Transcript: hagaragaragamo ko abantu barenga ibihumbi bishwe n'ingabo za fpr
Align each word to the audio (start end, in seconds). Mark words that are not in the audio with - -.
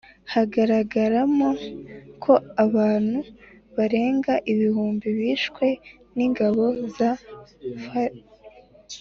hagaragaragamo 0.33 1.49
ko 2.23 2.33
abantu 2.65 3.19
barenga 3.75 4.33
ibihumbi 4.51 5.07
bishwe 5.19 5.65
n'ingabo 6.15 6.63
za 6.95 7.11
fpr 7.81 8.11